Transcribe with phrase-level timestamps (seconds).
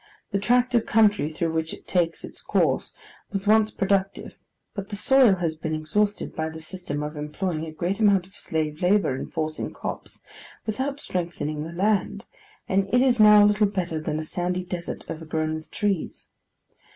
[0.31, 2.91] The tract of country through which it takes its course
[3.31, 4.33] was once productive;
[4.73, 8.35] but the soil has been exhausted by the system of employing a great amount of
[8.35, 10.23] slave labour in forcing crops,
[10.65, 12.25] without strengthening the land:
[12.67, 16.31] and it is now little better than a sandy desert overgrown with trees.